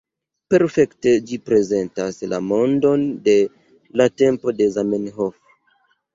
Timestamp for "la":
2.31-2.39, 4.03-4.09